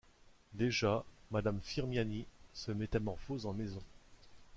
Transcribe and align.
Déjà, 0.53 1.05
madame 1.29 1.59
Firmiani 1.61 2.25
se 2.55 2.71
métamorphose 2.71 3.45
en 3.45 3.53
maison. 3.53 3.83